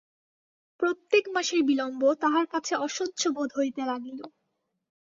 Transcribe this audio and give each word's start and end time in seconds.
প্রত্যেক 0.79 1.23
মাসের 1.33 1.61
বিলম্ব 1.69 2.01
তাহার 2.21 2.45
কাছে 2.53 2.73
অসহ্য 2.85 3.21
বোধ 3.35 3.49
হইতে 3.57 3.81
লাগিল। 3.85 4.19